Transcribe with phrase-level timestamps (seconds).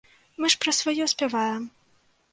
[0.43, 1.71] Мы ж пра сваё спяваем.